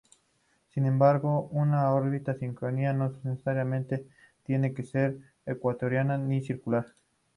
[0.73, 4.07] Sin embargo, una órbita síncrona no necesariamente
[4.43, 6.87] tiene que ser ecuatorial ni circular.